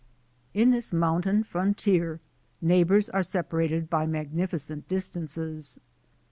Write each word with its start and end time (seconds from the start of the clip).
In 0.55 0.71
this 0.71 0.91
mountain 0.91 1.43
frontier 1.43 2.21
neighbours 2.59 3.07
are 3.09 3.21
sepa 3.21 3.53
rated 3.53 3.87
by 3.87 4.07
magnificent 4.07 4.87
distances. 4.87 5.79